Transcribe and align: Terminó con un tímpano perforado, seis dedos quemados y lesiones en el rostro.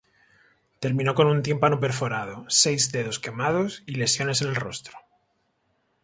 Terminó 0.79 1.13
con 1.13 1.27
un 1.27 1.43
tímpano 1.43 1.79
perforado, 1.83 2.45
seis 2.47 2.91
dedos 2.91 3.19
quemados 3.19 3.83
y 3.85 3.93
lesiones 3.93 4.41
en 4.41 4.47
el 4.47 4.55
rostro. 4.55 4.97